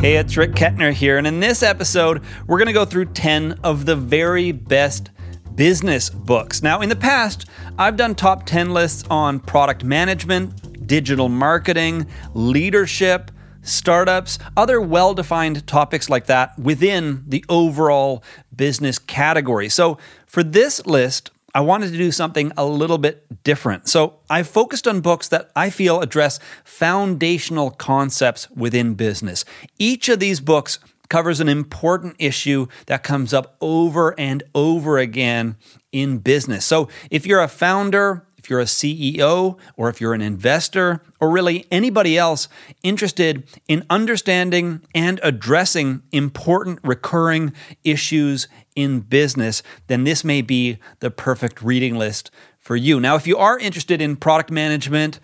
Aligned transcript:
Hey, 0.00 0.16
it's 0.16 0.34
Rick 0.34 0.52
Kettner 0.52 0.94
here, 0.94 1.18
and 1.18 1.26
in 1.26 1.40
this 1.40 1.62
episode, 1.62 2.22
we're 2.46 2.56
going 2.56 2.68
to 2.68 2.72
go 2.72 2.86
through 2.86 3.04
10 3.04 3.60
of 3.62 3.84
the 3.84 3.94
very 3.94 4.50
best 4.50 5.10
business 5.54 6.08
books. 6.08 6.62
Now, 6.62 6.80
in 6.80 6.88
the 6.88 6.96
past, 6.96 7.44
I've 7.78 7.98
done 7.98 8.14
top 8.14 8.46
10 8.46 8.72
lists 8.72 9.04
on 9.10 9.40
product 9.40 9.84
management, 9.84 10.86
digital 10.86 11.28
marketing, 11.28 12.06
leadership, 12.32 13.30
startups, 13.60 14.38
other 14.56 14.80
well 14.80 15.12
defined 15.12 15.66
topics 15.66 16.08
like 16.08 16.24
that 16.26 16.58
within 16.58 17.22
the 17.26 17.44
overall 17.50 18.24
business 18.56 18.98
category. 18.98 19.68
So, 19.68 19.98
for 20.24 20.42
this 20.42 20.86
list, 20.86 21.30
I 21.54 21.60
wanted 21.60 21.90
to 21.92 21.98
do 21.98 22.12
something 22.12 22.52
a 22.56 22.64
little 22.64 22.98
bit 22.98 23.42
different. 23.42 23.88
So 23.88 24.20
I 24.28 24.42
focused 24.42 24.86
on 24.86 25.00
books 25.00 25.28
that 25.28 25.50
I 25.56 25.70
feel 25.70 26.00
address 26.00 26.38
foundational 26.64 27.70
concepts 27.70 28.48
within 28.50 28.94
business. 28.94 29.44
Each 29.78 30.08
of 30.08 30.20
these 30.20 30.40
books 30.40 30.78
covers 31.08 31.40
an 31.40 31.48
important 31.48 32.14
issue 32.18 32.68
that 32.86 33.02
comes 33.02 33.34
up 33.34 33.56
over 33.60 34.18
and 34.18 34.42
over 34.54 34.96
again 34.98 35.56
in 35.92 36.18
business. 36.18 36.64
So 36.64 36.88
if 37.10 37.26
you're 37.26 37.42
a 37.42 37.48
founder, 37.48 38.24
you're 38.50 38.60
a 38.60 38.64
CEO, 38.64 39.56
or 39.76 39.88
if 39.88 40.00
you're 40.00 40.12
an 40.12 40.20
investor, 40.20 41.00
or 41.20 41.30
really 41.30 41.64
anybody 41.70 42.18
else 42.18 42.48
interested 42.82 43.44
in 43.68 43.86
understanding 43.88 44.82
and 44.94 45.20
addressing 45.22 46.02
important 46.12 46.80
recurring 46.82 47.52
issues 47.84 48.48
in 48.74 49.00
business, 49.00 49.62
then 49.86 50.04
this 50.04 50.24
may 50.24 50.42
be 50.42 50.78
the 50.98 51.10
perfect 51.10 51.62
reading 51.62 51.94
list 51.94 52.30
for 52.58 52.76
you. 52.76 53.00
Now, 53.00 53.16
if 53.16 53.26
you 53.26 53.36
are 53.38 53.58
interested 53.58 54.00
in 54.00 54.16
product 54.16 54.50
management, 54.50 55.20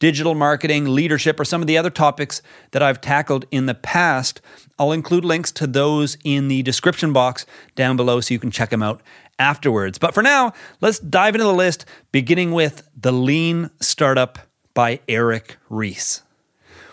digital 0.00 0.34
marketing, 0.34 0.86
leadership, 0.86 1.38
or 1.38 1.44
some 1.44 1.60
of 1.60 1.68
the 1.68 1.78
other 1.78 1.90
topics 1.90 2.42
that 2.72 2.82
I've 2.82 3.00
tackled 3.00 3.44
in 3.52 3.66
the 3.66 3.74
past, 3.74 4.40
I'll 4.78 4.90
include 4.90 5.24
links 5.24 5.52
to 5.52 5.68
those 5.68 6.18
in 6.24 6.48
the 6.48 6.62
description 6.62 7.12
box 7.12 7.46
down 7.76 7.96
below 7.96 8.20
so 8.20 8.34
you 8.34 8.40
can 8.40 8.50
check 8.50 8.70
them 8.70 8.82
out 8.82 9.00
afterwards. 9.38 9.98
But 9.98 10.12
for 10.12 10.22
now, 10.22 10.52
let's 10.80 10.98
dive 10.98 11.36
into 11.36 11.46
the 11.46 11.54
list, 11.54 11.84
beginning 12.10 12.50
with 12.50 12.88
The 13.00 13.12
Lean 13.12 13.70
Startup 13.80 14.38
by 14.74 15.00
Eric 15.06 15.58
Ries. 15.68 16.22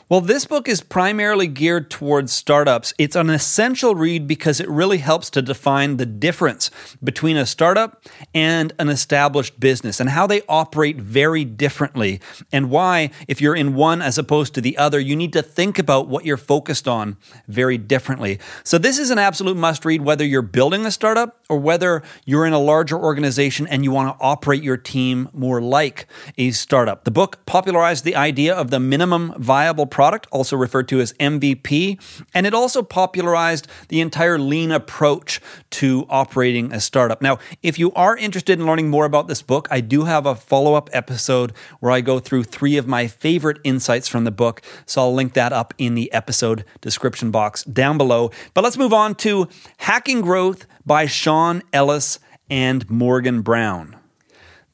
Well, 0.09 0.21
this 0.21 0.45
book 0.45 0.69
is 0.69 0.79
primarily 0.79 1.47
geared 1.47 1.89
towards 1.89 2.31
startups. 2.31 2.93
It's 2.97 3.17
an 3.17 3.29
essential 3.29 3.93
read 3.93 4.25
because 4.25 4.61
it 4.61 4.69
really 4.69 4.99
helps 4.99 5.29
to 5.31 5.41
define 5.41 5.97
the 5.97 6.05
difference 6.05 6.71
between 7.03 7.35
a 7.35 7.45
startup 7.45 8.05
and 8.33 8.71
an 8.79 8.87
established 8.87 9.59
business 9.59 9.99
and 9.99 10.11
how 10.11 10.25
they 10.25 10.43
operate 10.47 10.95
very 10.95 11.43
differently, 11.43 12.21
and 12.53 12.69
why, 12.69 13.09
if 13.27 13.41
you're 13.41 13.53
in 13.53 13.75
one 13.75 14.01
as 14.01 14.17
opposed 14.17 14.53
to 14.53 14.61
the 14.61 14.77
other, 14.77 14.97
you 14.97 15.13
need 15.13 15.33
to 15.33 15.41
think 15.41 15.77
about 15.77 16.07
what 16.07 16.23
you're 16.23 16.37
focused 16.37 16.87
on 16.87 17.17
very 17.49 17.77
differently. 17.77 18.39
So, 18.63 18.77
this 18.77 18.99
is 18.99 19.09
an 19.09 19.19
absolute 19.19 19.57
must 19.57 19.83
read 19.83 20.03
whether 20.03 20.23
you're 20.23 20.41
building 20.41 20.85
a 20.85 20.91
startup 20.91 21.41
or 21.49 21.59
whether 21.59 22.01
you're 22.23 22.45
in 22.45 22.53
a 22.53 22.59
larger 22.59 22.97
organization 22.97 23.67
and 23.67 23.83
you 23.83 23.91
want 23.91 24.17
to 24.17 24.23
operate 24.23 24.63
your 24.63 24.77
team 24.77 25.27
more 25.33 25.59
like 25.59 26.07
a 26.37 26.51
startup. 26.51 27.03
The 27.03 27.11
book 27.11 27.45
popularized 27.45 28.05
the 28.05 28.15
idea 28.15 28.55
of 28.55 28.69
the 28.69 28.79
minimum 28.79 29.33
viable 29.37 29.85
product, 29.97 30.27
also 30.29 30.55
referred 30.55 30.87
to 30.87 31.01
as 31.01 31.13
MVP, 31.13 31.99
and 32.31 32.45
it 32.45 32.53
also 32.53 32.83
popularized 32.83 33.67
the 33.87 33.99
entire 33.99 34.37
lean 34.37 34.71
approach 34.71 35.41
to 35.71 36.05
operating 36.07 36.71
a 36.71 36.79
startup. 36.79 37.19
Now, 37.19 37.39
if 37.63 37.79
you 37.79 37.91
are 37.93 38.15
interested 38.15 38.59
in 38.59 38.67
learning 38.67 38.91
more 38.91 39.05
about 39.05 39.27
this 39.27 39.41
book, 39.41 39.67
I 39.71 39.81
do 39.81 40.03
have 40.03 40.27
a 40.27 40.35
follow 40.35 40.75
up 40.75 40.91
episode 40.93 41.51
where 41.79 41.91
I 41.91 42.01
go 42.01 42.19
through 42.19 42.43
three 42.43 42.77
of 42.77 42.85
my 42.85 43.07
favorite 43.07 43.57
insights 43.63 44.07
from 44.07 44.23
the 44.23 44.29
book. 44.29 44.61
So 44.85 45.01
I'll 45.01 45.15
link 45.15 45.33
that 45.33 45.51
up 45.51 45.73
in 45.79 45.95
the 45.95 46.13
episode 46.13 46.63
description 46.79 47.31
box 47.31 47.63
down 47.63 47.97
below. 47.97 48.29
But 48.53 48.63
let's 48.63 48.77
move 48.77 48.93
on 48.93 49.15
to 49.25 49.47
Hacking 49.77 50.21
Growth 50.21 50.67
by 50.85 51.07
Sean 51.07 51.63
Ellis 51.73 52.19
and 52.51 52.87
Morgan 52.87 53.41
Brown. 53.41 53.96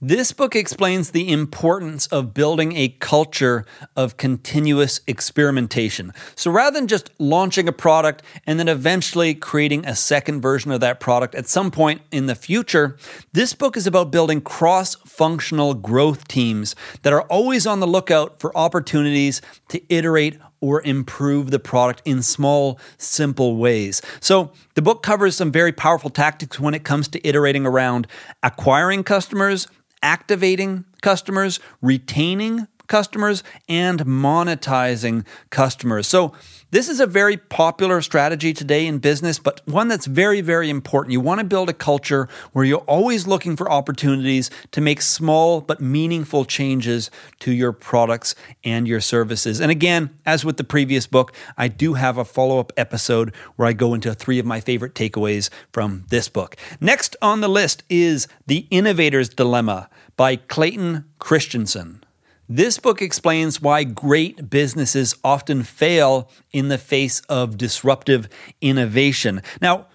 This 0.06 0.34
book 0.34 0.54
explains 0.54 1.12
the 1.12 1.32
importance 1.32 2.08
of 2.08 2.34
building 2.34 2.76
a 2.76 2.90
culture 2.90 3.64
of 3.96 4.18
continuous 4.18 5.00
experimentation. 5.08 6.12
So 6.36 6.52
rather 6.52 6.78
than 6.78 6.90
just 6.90 7.10
launching 7.20 7.70
a 7.70 7.72
product 7.72 8.22
and 8.46 8.60
then 8.60 8.68
eventually 8.68 9.34
creating 9.34 9.86
a 9.86 9.96
second 9.96 10.42
version 10.42 10.72
of 10.72 10.82
that 10.82 11.00
product 11.00 11.36
at 11.36 11.48
some 11.48 11.72
point 11.72 12.02
in 12.12 12.26
the 12.26 12.36
future, 12.36 12.98
this 13.32 13.54
book 13.54 13.78
is 13.78 13.88
about 13.88 14.12
building 14.12 14.42
cross 14.42 14.96
functional 14.96 15.74
growth 15.74 16.28
teams 16.28 16.76
that 17.04 17.14
are 17.14 17.22
always 17.22 17.66
on 17.66 17.80
the 17.80 17.88
lookout 17.88 18.42
for 18.42 18.52
opportunities 18.58 19.42
to 19.70 19.82
iterate 19.88 20.38
or 20.64 20.82
improve 20.84 21.52
the 21.52 21.60
product 21.60 22.02
in 22.06 22.22
small, 22.22 22.80
simple 22.98 23.58
ways. 23.58 24.02
So, 24.22 24.54
the 24.76 24.82
book 24.82 25.04
covers 25.04 25.36
some 25.36 25.52
very 25.52 25.74
powerful 25.74 26.10
tactics 26.10 26.58
when 26.58 26.74
it 26.74 26.86
comes 26.86 27.10
to 27.10 27.28
iterating 27.28 27.66
around 27.66 28.08
acquiring 28.44 29.04
customers, 29.04 29.68
activating 30.02 30.86
customers, 31.02 31.60
retaining 31.82 32.66
customers, 32.88 33.44
and 33.68 34.02
monetizing 34.02 35.26
customers. 35.50 36.08
So, 36.08 36.34
this 36.74 36.90
is 36.90 37.00
a 37.00 37.06
very 37.06 37.38
popular 37.38 38.02
strategy 38.02 38.52
today 38.52 38.88
in 38.88 38.98
business, 38.98 39.38
but 39.38 39.62
one 39.68 39.90
that's 39.90 40.08
very, 40.08 40.42
very 40.42 40.72
important. 40.72 41.12
You 41.12 41.20
want 41.20 41.40
to 41.40 41.46
build 41.46 41.70
a 41.70 41.74
culture 41.74 42.28
where 42.52 42.66
you're 42.66 42.80
always 42.80 43.28
looking 43.28 43.56
for 43.56 43.72
opportunities 43.72 44.50
to 44.72 44.82
make 44.82 45.04
small 45.04 45.62
but 45.62 45.80
meaningful 45.80 46.46
changes 46.46 47.12
to 47.42 47.52
your 47.52 47.74
products 47.74 48.34
and 48.64 48.88
your 48.88 49.02
services. 49.02 49.60
And 49.60 49.70
again, 49.70 50.10
as 50.26 50.44
with 50.44 50.58
the 50.58 50.64
previous 50.64 51.06
book, 51.06 51.36
I 51.60 51.68
do 51.68 51.94
have 51.94 52.18
a 52.18 52.26
follow 52.26 52.58
up 52.58 52.74
episode 52.76 53.36
where 53.56 53.68
I 53.68 53.74
go 53.74 53.94
into 53.94 54.12
three 54.16 54.40
of 54.40 54.46
my 54.48 54.60
favorite 54.60 54.96
takeaways 54.96 55.52
from 55.72 56.06
this 56.10 56.28
book. 56.28 56.56
Next 56.82 57.16
on 57.22 57.42
the 57.42 57.48
list 57.48 57.84
is 57.88 58.28
The 58.48 58.68
Innovator's 58.72 59.30
Dilemma 59.30 59.92
by 60.18 60.38
Clayton 60.38 61.06
Christensen. 61.20 62.03
This 62.50 62.78
book 62.78 63.02
explains 63.02 63.62
why 63.62 63.86
great 63.86 64.50
businesses 64.50 65.16
often 65.24 65.64
fail 65.64 66.30
in 66.52 66.68
the 66.68 66.78
face 66.78 67.22
of 67.30 67.58
disruptive 67.58 68.28
innovation. 68.60 69.42
Now, 69.62 69.88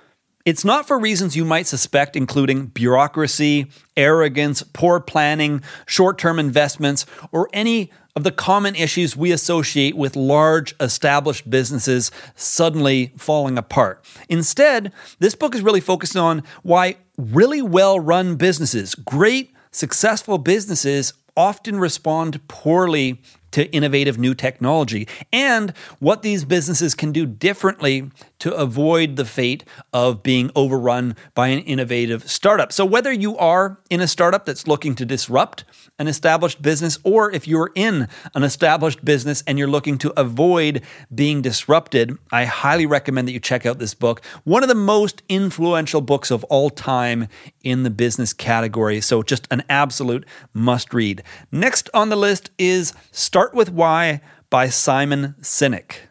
it's 0.46 0.64
not 0.64 0.88
for 0.88 0.98
reasons 0.98 1.36
you 1.36 1.44
might 1.44 1.66
suspect, 1.66 2.16
including 2.16 2.66
bureaucracy, 2.68 3.66
arrogance, 3.98 4.62
poor 4.62 4.98
planning, 4.98 5.62
short 5.84 6.16
term 6.16 6.38
investments, 6.38 7.04
or 7.32 7.50
any 7.52 7.92
of 8.16 8.24
the 8.24 8.32
common 8.32 8.74
issues 8.74 9.14
we 9.14 9.30
associate 9.30 9.94
with 9.94 10.16
large 10.16 10.74
established 10.80 11.50
businesses 11.50 12.10
suddenly 12.34 13.12
falling 13.18 13.58
apart. 13.58 14.02
Instead, 14.30 14.90
this 15.18 15.34
book 15.34 15.54
is 15.54 15.60
really 15.60 15.82
focused 15.82 16.16
on 16.16 16.42
why 16.62 16.96
really 17.18 17.60
well 17.60 18.00
run 18.00 18.36
businesses, 18.36 18.94
great, 18.94 19.54
successful 19.70 20.38
businesses, 20.38 21.12
often 21.38 21.78
respond 21.78 22.46
poorly 22.48 23.22
to 23.52 23.70
innovative 23.72 24.18
new 24.18 24.34
technology. 24.34 25.06
And 25.32 25.70
what 26.00 26.22
these 26.22 26.44
businesses 26.44 26.94
can 26.96 27.12
do 27.12 27.24
differently 27.26 28.10
to 28.40 28.54
avoid 28.54 29.16
the 29.16 29.24
fate 29.24 29.64
of 29.92 30.22
being 30.22 30.50
overrun 30.54 31.16
by 31.34 31.48
an 31.48 31.60
innovative 31.60 32.28
startup. 32.28 32.72
So, 32.72 32.84
whether 32.84 33.12
you 33.12 33.36
are 33.38 33.78
in 33.90 34.00
a 34.00 34.08
startup 34.08 34.44
that's 34.44 34.66
looking 34.66 34.94
to 34.96 35.04
disrupt 35.04 35.64
an 35.98 36.08
established 36.08 36.62
business, 36.62 36.98
or 37.04 37.32
if 37.32 37.48
you're 37.48 37.70
in 37.74 38.08
an 38.34 38.42
established 38.42 39.04
business 39.04 39.42
and 39.46 39.58
you're 39.58 39.68
looking 39.68 39.98
to 39.98 40.18
avoid 40.18 40.82
being 41.14 41.42
disrupted, 41.42 42.16
I 42.30 42.44
highly 42.44 42.86
recommend 42.86 43.28
that 43.28 43.32
you 43.32 43.40
check 43.40 43.66
out 43.66 43.78
this 43.78 43.94
book. 43.94 44.24
One 44.44 44.62
of 44.62 44.68
the 44.68 44.74
most 44.74 45.22
influential 45.28 46.00
books 46.00 46.30
of 46.30 46.44
all 46.44 46.70
time 46.70 47.28
in 47.62 47.82
the 47.82 47.90
business 47.90 48.32
category. 48.32 49.00
So, 49.00 49.22
just 49.22 49.48
an 49.50 49.62
absolute 49.68 50.26
must 50.52 50.94
read. 50.94 51.22
Next 51.50 51.90
on 51.92 52.08
the 52.08 52.16
list 52.16 52.50
is 52.58 52.92
Start 53.12 53.54
with 53.54 53.70
Why 53.70 54.20
by 54.50 54.68
Simon 54.68 55.34
Sinek. 55.40 56.07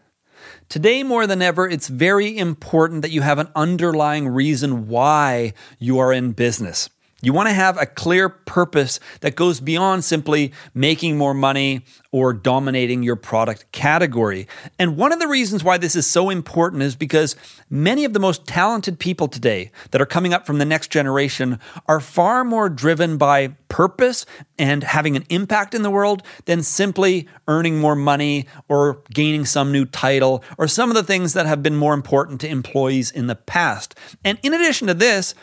Today, 0.70 1.02
more 1.02 1.26
than 1.28 1.42
ever, 1.42 1.68
it's 1.68 1.88
very 1.88 2.38
important 2.38 3.02
that 3.02 3.12
you 3.12 3.22
have 3.22 3.40
an 3.40 3.48
underlying 3.56 4.28
reason 4.28 4.90
why 4.90 5.54
you 5.80 5.98
are 6.00 6.12
in 6.12 6.34
business. 6.34 6.90
You 7.24 7.34
want 7.34 7.50
to 7.50 7.54
have 7.54 7.82
a 7.82 7.88
clear 7.88 8.30
purpose 8.30 9.00
that 9.22 9.36
goes 9.36 9.60
beyond 9.60 10.04
simply 10.04 10.52
making 10.76 11.18
more 11.18 11.34
money 11.34 11.84
or 12.12 12.32
dominating 12.32 13.02
your 13.02 13.16
product 13.16 13.72
category. 13.72 14.48
And 14.78 14.98
one 14.98 15.12
of 15.12 15.20
the 15.20 15.28
reasons 15.28 15.64
why 15.64 15.80
this 15.80 15.96
is 15.96 16.06
so 16.06 16.30
important 16.30 16.84
is 16.84 16.96
because 16.96 17.36
many 17.72 18.06
of 18.06 18.14
the 18.14 18.20
most 18.20 18.46
talented 18.46 19.00
people 19.00 19.28
today 19.28 19.72
that 19.90 20.00
are 20.00 20.06
coming 20.06 20.32
up 20.32 20.46
from 20.46 20.60
the 20.60 20.66
next 20.66 20.92
generation 20.92 21.60
are 21.88 22.00
far 22.00 22.44
more 22.44 22.70
driven 22.70 23.18
by 23.18 23.48
purpose 23.68 24.28
and 24.60 24.84
having 24.84 25.16
an 25.16 25.26
impact 25.30 25.74
in 25.74 25.82
the 25.82 25.90
world 25.90 26.22
than 26.46 26.62
simply 26.62 27.28
earning 27.48 27.80
more 27.80 27.96
money 27.96 28.46
or 28.70 29.02
gaining 29.12 29.44
some 29.44 29.72
new 29.72 29.86
title 29.86 30.44
or 30.60 30.68
some 30.68 30.92
of 30.92 30.96
the 30.96 31.04
things 31.04 31.34
that 31.34 31.48
have 31.48 31.64
been 31.64 31.76
more 31.76 31.96
important 31.96 32.40
to 32.42 32.48
employees 32.48 33.10
in 33.10 33.26
the 33.26 33.36
past. 33.36 33.96
And 34.24 34.38
in 34.44 34.54
addition 34.54 34.88
to 34.88 34.94
this, 34.94 35.34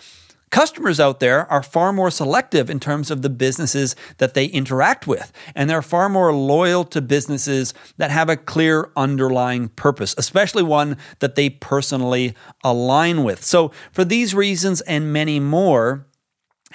customers 0.54 1.00
out 1.00 1.18
there 1.18 1.50
are 1.50 1.64
far 1.64 1.92
more 1.92 2.12
selective 2.12 2.70
in 2.70 2.78
terms 2.78 3.10
of 3.10 3.22
the 3.22 3.28
businesses 3.28 3.96
that 4.18 4.34
they 4.34 4.46
interact 4.46 5.04
with, 5.04 5.32
and 5.56 5.68
they're 5.68 5.82
far 5.82 6.08
more 6.08 6.32
loyal 6.32 6.84
to 6.84 7.02
businesses 7.02 7.74
that 7.96 8.12
have 8.12 8.28
a 8.28 8.36
clear 8.36 8.92
underlying 8.94 9.66
purpose, 9.70 10.14
especially 10.16 10.62
one 10.62 10.96
that 11.18 11.34
they 11.34 11.50
personally 11.50 12.36
align 12.62 13.24
with. 13.24 13.42
So, 13.42 13.72
for 13.90 14.04
these 14.04 14.32
reasons 14.32 14.80
and 14.82 15.12
many 15.12 15.40
more, 15.40 16.06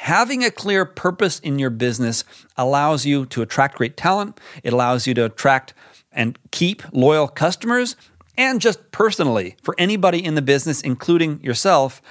Having 0.03 0.45
a 0.45 0.51
clear 0.51 0.85
purpose 0.85 1.39
in 1.39 1.59
your 1.59 1.69
business 1.69 2.23
allows 2.55 3.05
you 3.05 3.25
to 3.25 3.41
attract 3.41 3.75
great 3.75 3.97
talent. 3.97 4.39
It 4.63 4.71
allows 4.71 5.05
you 5.05 5.13
to 5.15 5.25
attract 5.25 5.73
and 6.13 6.39
keep 6.51 6.83
loyal 6.93 7.27
customers. 7.27 7.97
And 8.37 8.61
just 8.61 8.93
personally, 8.93 9.57
for 9.61 9.75
anybody 9.77 10.23
in 10.23 10.35
the 10.35 10.41
business, 10.41 10.79
including 10.79 11.43
yourself, 11.43 12.01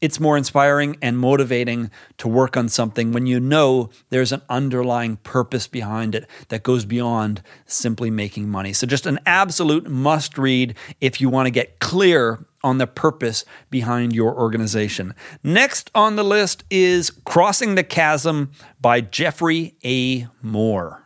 it's 0.00 0.20
more 0.20 0.36
inspiring 0.36 0.96
and 1.02 1.18
motivating 1.18 1.90
to 2.18 2.28
work 2.28 2.56
on 2.56 2.68
something 2.68 3.12
when 3.12 3.26
you 3.26 3.40
know 3.40 3.90
there's 4.10 4.32
an 4.32 4.42
underlying 4.48 5.16
purpose 5.18 5.66
behind 5.66 6.14
it 6.14 6.26
that 6.48 6.62
goes 6.62 6.84
beyond 6.84 7.42
simply 7.66 8.10
making 8.10 8.48
money. 8.48 8.72
So, 8.72 8.86
just 8.86 9.06
an 9.06 9.18
absolute 9.26 9.88
must 9.88 10.38
read 10.38 10.76
if 11.00 11.20
you 11.20 11.28
want 11.28 11.46
to 11.46 11.50
get 11.50 11.80
clear 11.80 12.44
on 12.62 12.78
the 12.78 12.86
purpose 12.86 13.44
behind 13.70 14.12
your 14.12 14.34
organization. 14.34 15.14
Next 15.42 15.90
on 15.94 16.16
the 16.16 16.24
list 16.24 16.64
is 16.70 17.10
Crossing 17.24 17.74
the 17.74 17.84
Chasm 17.84 18.50
by 18.80 19.00
Geoffrey 19.00 19.76
A. 19.84 20.26
Moore. 20.42 21.02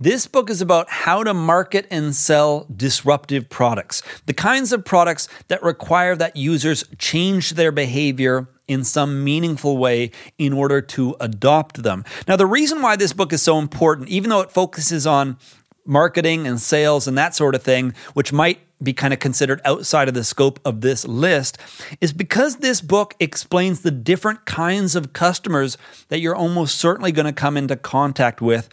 This 0.00 0.28
book 0.28 0.48
is 0.48 0.60
about 0.60 0.88
how 0.88 1.24
to 1.24 1.34
market 1.34 1.88
and 1.90 2.14
sell 2.14 2.68
disruptive 2.74 3.48
products, 3.48 4.00
the 4.26 4.32
kinds 4.32 4.72
of 4.72 4.84
products 4.84 5.26
that 5.48 5.60
require 5.60 6.14
that 6.14 6.36
users 6.36 6.84
change 6.98 7.54
their 7.54 7.72
behavior 7.72 8.46
in 8.68 8.84
some 8.84 9.24
meaningful 9.24 9.76
way 9.76 10.12
in 10.38 10.52
order 10.52 10.80
to 10.80 11.16
adopt 11.18 11.82
them. 11.82 12.04
Now, 12.28 12.36
the 12.36 12.46
reason 12.46 12.80
why 12.80 12.94
this 12.94 13.12
book 13.12 13.32
is 13.32 13.42
so 13.42 13.58
important, 13.58 14.08
even 14.08 14.30
though 14.30 14.40
it 14.40 14.52
focuses 14.52 15.04
on 15.04 15.36
marketing 15.84 16.46
and 16.46 16.60
sales 16.60 17.08
and 17.08 17.18
that 17.18 17.34
sort 17.34 17.56
of 17.56 17.64
thing, 17.64 17.92
which 18.14 18.32
might 18.32 18.60
be 18.80 18.92
kind 18.92 19.12
of 19.12 19.18
considered 19.18 19.60
outside 19.64 20.06
of 20.06 20.14
the 20.14 20.22
scope 20.22 20.60
of 20.64 20.80
this 20.80 21.08
list, 21.08 21.58
is 22.00 22.12
because 22.12 22.58
this 22.58 22.80
book 22.80 23.16
explains 23.18 23.80
the 23.80 23.90
different 23.90 24.44
kinds 24.44 24.94
of 24.94 25.12
customers 25.12 25.76
that 26.08 26.20
you're 26.20 26.36
almost 26.36 26.78
certainly 26.78 27.10
going 27.10 27.26
to 27.26 27.32
come 27.32 27.56
into 27.56 27.74
contact 27.74 28.40
with 28.40 28.68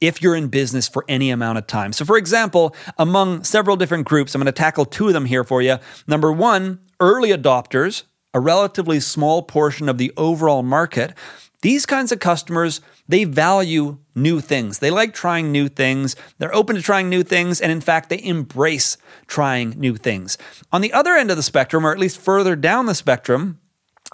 if 0.00 0.20
you're 0.20 0.36
in 0.36 0.48
business 0.48 0.88
for 0.88 1.04
any 1.08 1.30
amount 1.30 1.58
of 1.58 1.66
time. 1.66 1.92
So, 1.92 2.04
for 2.04 2.16
example, 2.16 2.74
among 2.98 3.44
several 3.44 3.76
different 3.76 4.06
groups, 4.06 4.34
I'm 4.34 4.40
going 4.40 4.46
to 4.46 4.52
tackle 4.52 4.84
two 4.84 5.08
of 5.08 5.14
them 5.14 5.24
here 5.24 5.44
for 5.44 5.62
you. 5.62 5.78
Number 6.06 6.32
one, 6.32 6.80
early 7.00 7.30
adopters, 7.30 8.04
a 8.34 8.40
relatively 8.40 9.00
small 9.00 9.42
portion 9.42 9.88
of 9.88 9.98
the 9.98 10.12
overall 10.16 10.62
market. 10.62 11.14
These 11.62 11.86
kinds 11.86 12.12
of 12.12 12.20
customers, 12.20 12.82
they 13.08 13.24
value 13.24 13.98
new 14.14 14.40
things. 14.40 14.78
They 14.78 14.90
like 14.90 15.14
trying 15.14 15.50
new 15.50 15.68
things. 15.68 16.14
They're 16.38 16.54
open 16.54 16.76
to 16.76 16.82
trying 16.82 17.08
new 17.08 17.22
things. 17.22 17.60
And 17.60 17.72
in 17.72 17.80
fact, 17.80 18.10
they 18.10 18.22
embrace 18.22 18.98
trying 19.26 19.70
new 19.70 19.96
things. 19.96 20.36
On 20.70 20.82
the 20.82 20.92
other 20.92 21.14
end 21.14 21.30
of 21.30 21.38
the 21.38 21.42
spectrum, 21.42 21.86
or 21.86 21.92
at 21.92 21.98
least 21.98 22.18
further 22.18 22.56
down 22.56 22.86
the 22.86 22.94
spectrum, 22.94 23.58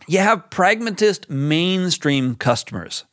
you 0.06 0.20
have 0.20 0.50
pragmatist 0.50 1.28
mainstream 1.28 2.36
customers. 2.36 3.04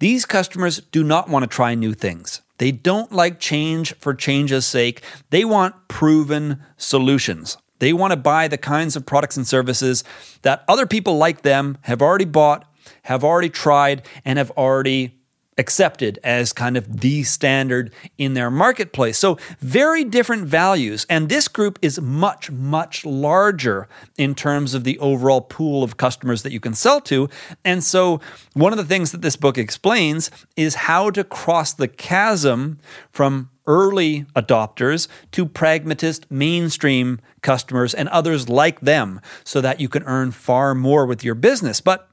These 0.00 0.24
customers 0.24 0.80
do 0.92 1.04
not 1.04 1.28
want 1.28 1.42
to 1.42 1.46
try 1.46 1.74
new 1.74 1.92
things. 1.92 2.40
They 2.56 2.72
don't 2.72 3.12
like 3.12 3.38
change 3.38 3.94
for 3.96 4.14
change's 4.14 4.66
sake. 4.66 5.02
They 5.28 5.44
want 5.44 5.88
proven 5.88 6.62
solutions. 6.78 7.58
They 7.80 7.92
want 7.92 8.12
to 8.12 8.16
buy 8.16 8.48
the 8.48 8.56
kinds 8.56 8.96
of 8.96 9.04
products 9.04 9.36
and 9.36 9.46
services 9.46 10.02
that 10.40 10.64
other 10.66 10.86
people 10.86 11.18
like 11.18 11.42
them 11.42 11.76
have 11.82 12.00
already 12.00 12.24
bought, 12.24 12.66
have 13.02 13.22
already 13.22 13.50
tried, 13.50 14.02
and 14.24 14.38
have 14.38 14.50
already 14.52 15.19
accepted 15.60 16.18
as 16.24 16.52
kind 16.52 16.76
of 16.76 17.00
the 17.00 17.22
standard 17.22 17.92
in 18.16 18.34
their 18.34 18.50
marketplace. 18.50 19.18
So, 19.18 19.38
very 19.60 20.02
different 20.02 20.46
values. 20.46 21.06
And 21.08 21.28
this 21.28 21.46
group 21.46 21.78
is 21.82 22.00
much, 22.00 22.50
much 22.50 23.04
larger 23.04 23.86
in 24.16 24.34
terms 24.34 24.74
of 24.74 24.84
the 24.84 24.98
overall 24.98 25.42
pool 25.42 25.84
of 25.84 25.98
customers 25.98 26.42
that 26.42 26.52
you 26.52 26.60
can 26.60 26.74
sell 26.74 27.00
to. 27.02 27.28
And 27.64 27.84
so, 27.84 28.20
one 28.54 28.72
of 28.72 28.78
the 28.78 28.84
things 28.84 29.12
that 29.12 29.22
this 29.22 29.36
book 29.36 29.58
explains 29.58 30.30
is 30.56 30.74
how 30.74 31.10
to 31.10 31.22
cross 31.22 31.72
the 31.74 31.88
chasm 31.88 32.78
from 33.12 33.50
early 33.66 34.24
adopters 34.34 35.06
to 35.30 35.46
pragmatist 35.46 36.28
mainstream 36.30 37.20
customers 37.42 37.94
and 37.94 38.08
others 38.08 38.48
like 38.48 38.80
them 38.80 39.20
so 39.44 39.60
that 39.60 39.78
you 39.78 39.88
can 39.88 40.02
earn 40.04 40.30
far 40.32 40.74
more 40.74 41.06
with 41.06 41.22
your 41.22 41.36
business. 41.36 41.80
But 41.80 42.09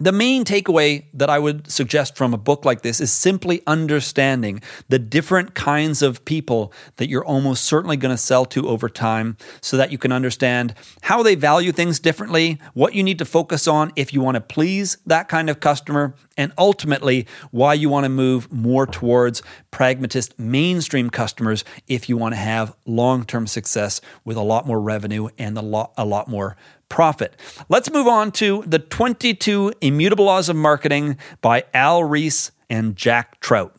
the 0.00 0.12
main 0.12 0.44
takeaway 0.44 1.04
that 1.12 1.28
I 1.28 1.38
would 1.38 1.70
suggest 1.70 2.16
from 2.16 2.32
a 2.32 2.38
book 2.38 2.64
like 2.64 2.80
this 2.80 2.98
is 2.98 3.12
simply 3.12 3.60
understanding 3.66 4.62
the 4.88 4.98
different 4.98 5.54
kinds 5.54 6.00
of 6.00 6.24
people 6.24 6.72
that 6.96 7.10
you're 7.10 7.24
almost 7.24 7.64
certainly 7.64 7.98
going 7.98 8.14
to 8.14 8.18
sell 8.18 8.46
to 8.46 8.68
over 8.68 8.88
time 8.88 9.36
so 9.60 9.76
that 9.76 9.92
you 9.92 9.98
can 9.98 10.10
understand 10.10 10.74
how 11.02 11.22
they 11.22 11.34
value 11.34 11.72
things 11.72 12.00
differently, 12.00 12.58
what 12.72 12.94
you 12.94 13.02
need 13.02 13.18
to 13.18 13.26
focus 13.26 13.68
on 13.68 13.92
if 13.94 14.14
you 14.14 14.22
want 14.22 14.36
to 14.36 14.40
please 14.40 14.96
that 15.04 15.28
kind 15.28 15.50
of 15.50 15.60
customer, 15.60 16.14
and 16.38 16.52
ultimately 16.56 17.26
why 17.50 17.74
you 17.74 17.90
want 17.90 18.04
to 18.04 18.08
move 18.08 18.50
more 18.50 18.86
towards 18.86 19.42
pragmatist 19.70 20.38
mainstream 20.38 21.10
customers 21.10 21.64
if 21.86 22.08
you 22.08 22.16
want 22.16 22.32
to 22.32 22.40
have 22.40 22.74
long 22.86 23.26
term 23.26 23.46
success 23.46 24.00
with 24.24 24.38
a 24.38 24.42
lot 24.42 24.66
more 24.66 24.80
revenue 24.80 25.28
and 25.36 25.58
a 25.58 25.62
lot, 25.62 25.92
a 25.98 26.06
lot 26.06 26.28
more 26.28 26.56
profit. 26.92 27.34
Let's 27.70 27.90
move 27.90 28.06
on 28.06 28.32
to 28.32 28.64
The 28.66 28.78
22 28.78 29.72
Immutable 29.80 30.26
Laws 30.26 30.50
of 30.50 30.56
Marketing 30.56 31.16
by 31.40 31.64
Al 31.72 32.04
Ries 32.04 32.52
and 32.68 32.94
Jack 32.94 33.40
Trout. 33.40 33.74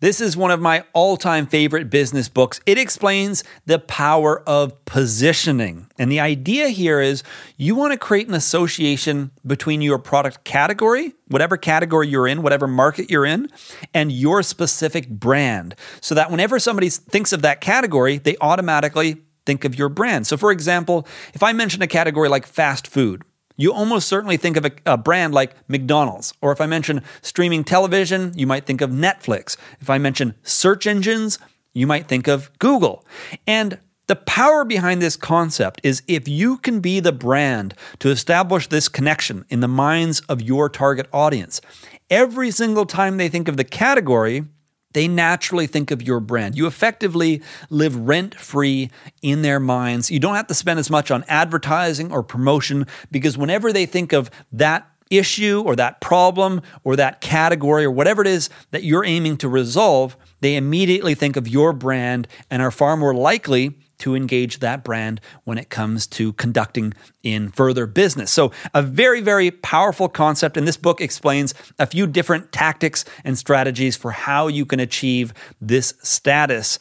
This 0.00 0.20
is 0.20 0.36
one 0.36 0.50
of 0.50 0.60
my 0.60 0.82
all 0.92 1.16
time 1.16 1.46
favorite 1.46 1.90
business 1.90 2.28
books. 2.28 2.60
It 2.66 2.76
explains 2.76 3.44
the 3.66 3.78
power 3.78 4.42
of 4.48 4.84
positioning. 4.84 5.86
And 5.96 6.10
the 6.10 6.18
idea 6.18 6.70
here 6.70 7.00
is 7.00 7.22
you 7.56 7.76
want 7.76 7.92
to 7.92 7.98
create 7.98 8.26
an 8.26 8.34
association 8.34 9.30
between 9.46 9.80
your 9.80 10.00
product 10.00 10.42
category, 10.42 11.12
whatever 11.28 11.56
category 11.56 12.08
you're 12.08 12.26
in, 12.26 12.42
whatever 12.42 12.66
market 12.66 13.12
you're 13.12 13.26
in, 13.26 13.48
and 13.94 14.10
your 14.10 14.42
specific 14.42 15.08
brand. 15.08 15.76
So 16.00 16.16
that 16.16 16.32
whenever 16.32 16.58
somebody 16.58 16.88
thinks 16.88 17.32
of 17.32 17.42
that 17.42 17.60
category, 17.60 18.18
they 18.18 18.36
automatically 18.40 19.18
think 19.46 19.64
of 19.64 19.78
your 19.78 19.88
brand. 19.88 20.26
So, 20.26 20.36
for 20.36 20.50
example, 20.50 21.06
if 21.34 21.42
I 21.42 21.52
mention 21.52 21.82
a 21.82 21.86
category 21.86 22.28
like 22.28 22.46
fast 22.46 22.86
food, 22.86 23.22
you 23.56 23.72
almost 23.72 24.08
certainly 24.08 24.38
think 24.38 24.56
of 24.56 24.64
a, 24.64 24.72
a, 24.86 24.96
brand 24.96 25.34
like 25.34 25.54
McDonald's. 25.68 26.32
Or 26.40 26.50
if 26.50 26.62
I 26.62 26.66
mention 26.66 27.02
streaming 27.20 27.62
television, 27.62 28.32
you 28.34 28.46
might 28.46 28.64
think 28.64 28.80
of 28.80 28.90
Netflix. 28.90 29.56
If 29.80 29.90
I 29.90 29.98
mention 29.98 30.34
search 30.42 30.86
engines, 30.86 31.38
you 31.74 31.86
might 31.86 32.08
think 32.08 32.26
of 32.26 32.50
Google. 32.58 33.04
And 33.46 33.78
the 34.06 34.16
power 34.16 34.64
behind 34.64 35.00
this 35.00 35.14
concept 35.14 35.80
is 35.84 36.02
if 36.08 36.26
you 36.26 36.56
can 36.56 36.80
be 36.80 37.00
the 37.00 37.12
brand 37.12 37.74
to 38.00 38.08
establish 38.08 38.66
this 38.66 38.88
connection 38.88 39.44
in 39.50 39.60
the 39.60 39.68
minds 39.68 40.20
of 40.20 40.40
your 40.42 40.68
target 40.68 41.06
audience, 41.12 41.60
every 42.08 42.50
single 42.50 42.86
time 42.86 43.18
they 43.18 43.28
think 43.28 43.46
of 43.46 43.56
the 43.56 43.64
category, 43.64 44.46
they 44.92 45.06
naturally 45.06 45.66
think 45.66 45.90
of 45.90 46.02
your 46.02 46.20
brand. 46.20 46.56
You 46.56 46.66
effectively 46.66 47.42
live 47.68 47.96
rent 47.96 48.34
free 48.34 48.90
in 49.22 49.42
their 49.42 49.60
minds. 49.60 50.10
You 50.10 50.18
don't 50.20 50.34
have 50.34 50.48
to 50.48 50.54
spend 50.54 50.78
as 50.78 50.90
much 50.90 51.10
on 51.10 51.24
advertising 51.28 52.12
or 52.12 52.22
promotion 52.22 52.86
because 53.10 53.38
whenever 53.38 53.72
they 53.72 53.86
think 53.86 54.12
of 54.12 54.30
that 54.52 54.90
issue 55.10 55.62
or 55.64 55.76
that 55.76 56.00
problem 56.00 56.62
or 56.84 56.96
that 56.96 57.20
category 57.20 57.84
or 57.84 57.90
whatever 57.90 58.22
it 58.22 58.28
is 58.28 58.48
that 58.70 58.84
you're 58.84 59.04
aiming 59.04 59.36
to 59.38 59.48
resolve, 59.48 60.16
they 60.40 60.56
immediately 60.56 61.14
think 61.14 61.36
of 61.36 61.48
your 61.48 61.72
brand 61.72 62.28
and 62.50 62.62
are 62.62 62.70
far 62.70 62.96
more 62.96 63.14
likely 63.14 63.76
to 64.00 64.14
engage 64.14 64.58
that 64.58 64.84
brand 64.84 65.20
when 65.44 65.58
it 65.58 65.70
comes 65.70 66.06
to 66.08 66.32
conducting 66.34 66.92
in 67.22 67.50
further 67.50 67.86
business. 67.86 68.30
So, 68.30 68.52
a 68.74 68.82
very, 68.82 69.20
very 69.20 69.50
powerful 69.50 70.08
concept. 70.08 70.56
And 70.56 70.66
this 70.66 70.76
book 70.76 71.00
explains 71.00 71.54
a 71.78 71.86
few 71.86 72.06
different 72.06 72.52
tactics 72.52 73.04
and 73.24 73.38
strategies 73.38 73.96
for 73.96 74.10
how 74.10 74.48
you 74.48 74.66
can 74.66 74.80
achieve 74.80 75.32
this 75.60 75.94
status 76.02 76.78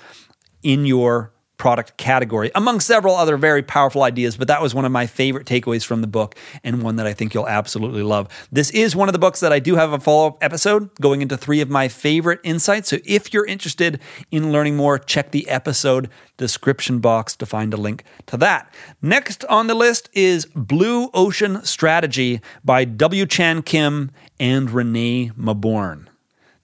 in 0.63 0.85
your 0.85 1.31
product 1.60 1.98
category, 1.98 2.50
among 2.56 2.80
several 2.80 3.13
other 3.13 3.38
very 3.38 3.62
powerful 3.62 4.01
ideas. 4.01 4.38
But 4.38 4.48
that 4.48 4.62
was 4.62 4.74
one 4.74 4.86
of 4.86 4.92
my 4.92 5.06
favorite 5.06 5.46
takeaways 5.46 5.86
from 5.86 6.01
the 6.01 6.08
book 6.08 6.36
and 6.63 6.82
one 6.82 6.96
that 6.96 7.06
I 7.06 7.13
think 7.13 7.36
you'll 7.36 7.48
absolutely 7.48 8.01
love. 8.01 8.30
This 8.51 8.72
is 8.72 8.96
one 8.96 9.10
of 9.10 9.13
the 9.13 9.20
books 9.20 9.42
that 9.42 9.54
I 9.54 9.60
do 9.60 9.75
have 9.75 9.94
a 9.94 10.00
follow 10.00 10.28
up 10.28 10.38
episode 10.42 10.89
going 11.00 11.22
into 11.22 11.38
three 11.38 11.62
of 11.62 11.70
my 11.70 11.88
favorite 11.88 12.39
insights. 12.44 12.89
So 12.89 12.98
if 13.06 13.32
you're 13.34 13.46
interested 13.46 14.00
in 14.32 14.51
learning 14.51 14.75
more, 14.75 14.98
check 14.98 15.30
the 15.30 15.48
episode 15.48 16.10
description 16.38 17.00
box 17.00 17.36
to 17.36 17.46
find 17.46 17.74
a 17.74 17.78
link 17.78 18.06
to 18.28 18.38
that. 18.38 18.74
Next 19.01 19.44
on 19.46 19.68
the 19.68 19.75
list 19.75 20.10
is 20.13 20.46
Blue 20.56 21.10
Ocean 21.13 21.63
Strategy 21.66 22.42
by 22.63 22.86
W. 22.86 23.25
Chan 23.25 23.63
Kim 23.63 24.12
and 24.39 24.72
Renee 24.72 25.32
Mauborgne. 25.38 26.08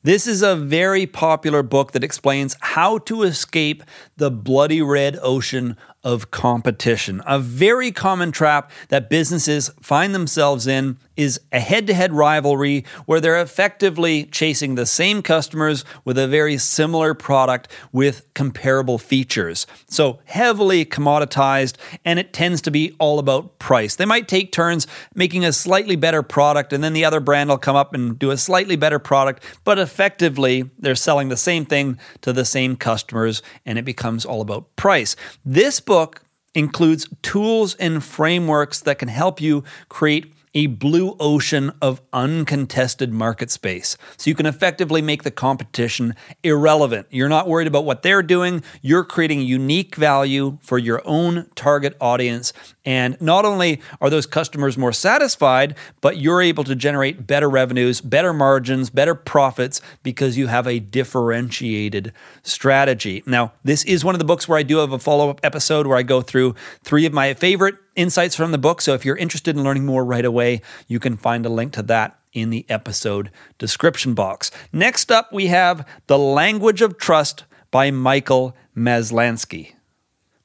This 0.06 0.28
is 0.28 0.44
a 0.44 0.56
very 0.56 1.08
popular 1.08 1.64
book 1.64 1.94
that 1.94 2.04
explains 2.04 2.56
how 2.62 3.00
to 3.10 3.24
escape 3.24 3.82
the 4.18 4.30
bloody 4.30 4.80
red 4.80 5.18
ocean 5.20 5.78
of 6.06 6.30
competition, 6.30 7.22
a 7.26 7.40
very 7.40 7.92
common 7.92 8.32
trap 8.32 8.72
that 8.90 9.10
businesses 9.10 9.72
find 9.82 10.14
themselves 10.14 10.68
in 10.68 10.98
is 11.18 11.40
a 11.52 11.60
head 11.60 11.88
to 11.88 11.94
head 11.94 12.14
rivalry 12.14 12.86
where 13.06 13.20
they're 13.20 13.42
effectively 13.42 14.26
chasing 14.26 14.76
the 14.76 14.86
same 14.86 15.24
customers 15.24 15.84
with 16.04 16.18
a 16.18 16.28
very 16.28 16.58
similar 16.58 17.14
product 17.14 17.68
with 17.92 18.22
comparable 18.36 18.98
features. 18.98 19.66
So 19.88 20.20
heavily 20.26 20.86
commoditized, 20.86 21.76
and 22.04 22.20
it 22.20 22.34
tends 22.34 22.62
to 22.64 22.72
be 22.72 22.96
all 23.00 23.18
about 23.18 23.58
price. 23.58 23.96
They 23.96 24.06
might 24.06 24.28
take 24.28 24.52
turns 24.52 24.86
making 25.16 25.44
a 25.44 25.54
slightly 25.54 25.96
better 25.96 26.22
product, 26.22 26.72
and 26.72 26.84
then 26.84 26.94
the 26.94 27.06
other 27.06 27.20
brand 27.20 27.50
will 27.50 27.58
come 27.58 27.76
up 27.76 27.96
and 27.96 28.20
do 28.20 28.30
a 28.30 28.38
slightly 28.38 28.76
better 28.76 29.00
product, 29.00 29.44
but 29.64 29.80
effectively 29.80 30.70
they're 30.78 30.94
selling 30.94 31.30
the 31.30 31.38
same 31.38 31.66
thing 31.66 31.98
to 32.22 32.32
the 32.32 32.46
same 32.46 32.76
customers, 32.76 33.42
and 33.66 33.80
it 33.80 33.86
becomes 33.86 34.24
all 34.24 34.42
about 34.42 34.76
price. 34.76 35.16
This 35.44 35.80
book 35.96 36.26
includes 36.54 37.08
tools 37.22 37.74
and 37.76 38.04
frameworks 38.04 38.82
that 38.82 39.00
can 39.00 39.08
help 39.08 39.40
you 39.40 39.64
create 39.88 40.35
a 40.56 40.68
blue 40.68 41.18
ocean 41.20 41.72
of 41.82 42.02
uncontested 42.14 43.12
market 43.12 43.52
space. 43.52 43.98
So 44.18 44.30
you 44.30 44.36
can 44.36 44.46
effectively 44.46 45.02
make 45.02 45.24
the 45.24 45.32
competition 45.32 46.16
irrelevant. 46.44 47.08
You're 47.12 47.30
not 47.30 47.48
worried 47.48 47.68
about 47.68 47.84
what 47.84 48.02
they're 48.02 48.24
doing, 48.24 48.64
you're 48.82 49.04
creating 49.04 49.42
unique 49.42 49.96
value 49.96 50.58
for 50.62 50.80
your 50.80 51.02
own 51.06 51.50
target 51.56 51.96
audience. 52.00 52.54
And 52.86 53.20
not 53.20 53.46
only 53.46 53.82
are 54.00 54.10
those 54.10 54.26
customers 54.26 54.78
more 54.78 54.94
satisfied, 54.94 55.76
but 56.02 56.18
you're 56.18 56.42
able 56.42 56.64
to 56.64 56.76
generate 56.76 57.28
better 57.28 57.50
revenues, 57.50 58.00
better 58.00 58.32
margins, 58.32 58.90
better 58.90 59.16
profits 59.16 59.82
because 60.04 60.38
you 60.38 60.48
have 60.48 60.68
a 60.68 60.80
differentiated 60.80 62.14
strategy. 62.44 63.24
Now, 63.26 63.54
this 63.64 63.84
is 63.84 64.06
one 64.06 64.16
of 64.16 64.20
the 64.20 64.26
books 64.26 64.48
where 64.48 64.58
I 64.58 64.64
do 64.64 64.78
have 64.78 64.94
a 64.94 65.00
follow 65.00 65.30
up 65.30 65.42
episode 65.44 65.88
where 65.88 65.98
I 65.98 66.04
go 66.04 66.22
through 66.22 66.56
three 66.84 67.06
of 67.06 67.12
my 67.12 67.34
favorite 67.34 67.76
insights 67.96 68.36
from 68.36 68.52
the 68.52 68.58
book. 68.58 68.82
So 68.82 68.94
if 68.94 69.06
you're 69.06 69.16
interested 69.18 69.56
in 69.56 69.64
learning 69.64 69.86
more 69.86 70.06
right 70.06 70.26
away, 70.26 70.62
you 70.88 71.00
can 71.00 71.18
find 71.18 71.46
a 71.46 71.50
link 71.50 71.74
to 71.74 71.84
that 71.84 72.20
in 72.34 72.50
the 72.50 72.66
episode 72.70 73.32
description 73.58 74.14
box. 74.14 74.52
Next 74.72 75.12
up, 75.12 75.32
we 75.32 75.48
have 75.48 75.88
The 76.08 76.18
Language 76.18 76.82
of 76.82 76.98
Trust 76.98 77.46
by 77.72 77.92
Michael 77.92 78.56
Maslansky. 78.76 79.72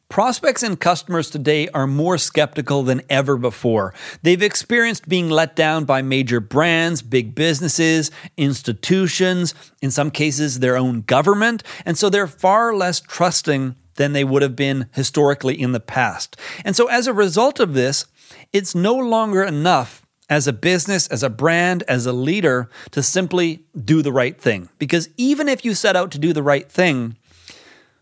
Prospects 0.08 0.64
and 0.64 0.80
customers 0.80 1.30
today 1.30 1.68
are 1.68 1.86
more 1.86 2.18
skeptical 2.18 2.82
than 2.82 3.00
ever 3.08 3.36
before. 3.36 3.94
They've 4.22 4.42
experienced 4.42 5.08
being 5.08 5.30
let 5.30 5.54
down 5.54 5.84
by 5.84 6.02
major 6.02 6.40
brands, 6.40 7.00
big 7.00 7.36
businesses, 7.36 8.10
institutions, 8.36 9.54
in 9.80 9.92
some 9.92 10.10
cases, 10.10 10.58
their 10.58 10.76
own 10.76 11.02
government, 11.02 11.62
and 11.86 11.96
so 11.96 12.10
they're 12.10 12.26
far 12.26 12.74
less 12.74 12.98
trusting 12.98 13.76
than 13.96 14.12
they 14.12 14.24
would 14.24 14.42
have 14.42 14.56
been 14.56 14.88
historically 14.92 15.60
in 15.60 15.72
the 15.72 15.80
past. 15.80 16.36
And 16.64 16.76
so, 16.76 16.86
as 16.86 17.06
a 17.06 17.12
result 17.12 17.60
of 17.60 17.74
this, 17.74 18.06
it's 18.52 18.74
no 18.74 18.94
longer 18.94 19.42
enough 19.42 20.06
as 20.28 20.46
a 20.46 20.52
business, 20.52 21.08
as 21.08 21.22
a 21.22 21.28
brand, 21.28 21.82
as 21.88 22.06
a 22.06 22.12
leader 22.12 22.70
to 22.92 23.02
simply 23.02 23.64
do 23.84 24.00
the 24.00 24.12
right 24.12 24.40
thing. 24.40 24.68
Because 24.78 25.08
even 25.16 25.48
if 25.48 25.64
you 25.64 25.74
set 25.74 25.96
out 25.96 26.12
to 26.12 26.18
do 26.18 26.32
the 26.32 26.42
right 26.42 26.70
thing, 26.70 27.16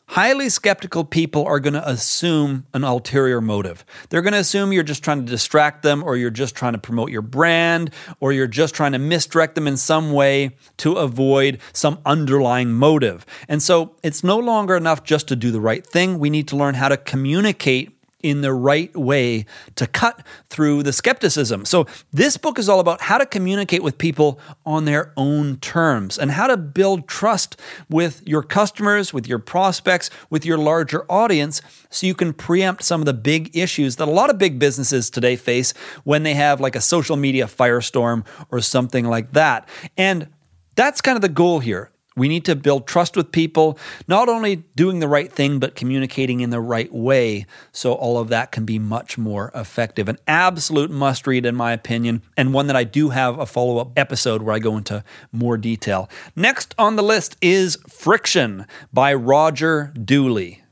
Highly 0.08 0.48
skeptical 0.48 1.04
people 1.04 1.44
are 1.44 1.60
going 1.60 1.74
to 1.74 1.86
assume 1.86 2.64
an 2.72 2.82
ulterior 2.82 3.42
motive. 3.42 3.84
They're 4.08 4.22
going 4.22 4.32
to 4.32 4.38
assume 4.38 4.72
you're 4.72 4.82
just 4.82 5.04
trying 5.04 5.24
to 5.24 5.30
distract 5.30 5.82
them, 5.82 6.02
or 6.02 6.16
you're 6.16 6.30
just 6.30 6.54
trying 6.54 6.72
to 6.72 6.78
promote 6.78 7.10
your 7.10 7.20
brand, 7.20 7.92
or 8.18 8.32
you're 8.32 8.46
just 8.46 8.74
trying 8.74 8.92
to 8.92 8.98
misdirect 8.98 9.54
them 9.54 9.68
in 9.68 9.76
some 9.76 10.12
way 10.12 10.56
to 10.78 10.94
avoid 10.94 11.58
some 11.74 11.98
underlying 12.06 12.72
motive. 12.72 13.26
And 13.48 13.62
so 13.62 13.96
it's 14.02 14.24
no 14.24 14.38
longer 14.38 14.76
enough 14.76 15.04
just 15.04 15.28
to 15.28 15.36
do 15.36 15.50
the 15.50 15.60
right 15.60 15.86
thing. 15.86 16.18
We 16.18 16.30
need 16.30 16.48
to 16.48 16.56
learn 16.56 16.74
how 16.74 16.88
to 16.88 16.96
communicate 16.96 17.97
in 18.22 18.40
the 18.40 18.52
right 18.52 18.94
way 18.96 19.46
to 19.76 19.86
cut 19.86 20.26
through 20.50 20.82
the 20.82 20.92
skepticism. 20.92 21.64
So, 21.64 21.86
this 22.12 22.36
book 22.36 22.58
is 22.58 22.68
all 22.68 22.80
about 22.80 23.00
how 23.00 23.18
to 23.18 23.26
communicate 23.26 23.82
with 23.82 23.96
people 23.96 24.40
on 24.66 24.84
their 24.84 25.12
own 25.16 25.58
terms 25.58 26.18
and 26.18 26.32
how 26.32 26.48
to 26.48 26.56
build 26.56 27.06
trust 27.06 27.60
with 27.88 28.26
your 28.26 28.42
customers, 28.42 29.12
with 29.12 29.28
your 29.28 29.38
prospects, 29.38 30.10
with 30.30 30.44
your 30.44 30.58
larger 30.58 31.04
audience 31.10 31.62
so 31.90 32.06
you 32.06 32.14
can 32.14 32.32
preempt 32.32 32.82
some 32.82 33.00
of 33.00 33.06
the 33.06 33.14
big 33.14 33.56
issues 33.56 33.96
that 33.96 34.08
a 34.08 34.10
lot 34.10 34.30
of 34.30 34.38
big 34.38 34.58
businesses 34.58 35.10
today 35.10 35.36
face 35.36 35.72
when 36.04 36.24
they 36.24 36.34
have 36.34 36.60
like 36.60 36.74
a 36.74 36.80
social 36.80 37.16
media 37.16 37.46
firestorm 37.46 38.26
or 38.50 38.60
something 38.60 39.04
like 39.04 39.32
that. 39.32 39.68
And 39.96 40.28
that's 40.74 41.00
kind 41.00 41.16
of 41.16 41.22
the 41.22 41.28
goal 41.28 41.60
here 41.60 41.90
we 42.18 42.28
need 42.28 42.44
to 42.46 42.56
build 42.56 42.86
trust 42.86 43.16
with 43.16 43.32
people, 43.32 43.78
not 44.06 44.28
only 44.28 44.56
doing 44.76 45.00
the 45.00 45.08
right 45.08 45.32
thing, 45.32 45.58
but 45.58 45.74
communicating 45.74 46.40
in 46.40 46.50
the 46.50 46.60
right 46.60 46.92
way 46.92 47.46
so 47.72 47.92
all 47.92 48.18
of 48.18 48.28
that 48.28 48.52
can 48.52 48.64
be 48.64 48.78
much 48.78 49.16
more 49.16 49.50
effective. 49.54 50.08
An 50.08 50.18
absolute 50.26 50.90
must 50.90 51.26
read, 51.26 51.46
in 51.46 51.54
my 51.54 51.72
opinion, 51.72 52.22
and 52.36 52.52
one 52.52 52.66
that 52.66 52.76
I 52.76 52.84
do 52.84 53.10
have 53.10 53.38
a 53.38 53.46
follow 53.46 53.78
up 53.78 53.92
episode 53.96 54.42
where 54.42 54.54
I 54.54 54.58
go 54.58 54.76
into 54.76 55.04
more 55.32 55.56
detail. 55.56 56.10
Next 56.36 56.74
on 56.78 56.96
the 56.96 57.02
list 57.02 57.36
is 57.40 57.78
Friction 57.88 58.66
by 58.92 59.14
Roger 59.14 59.92
Dooley. 60.02 60.62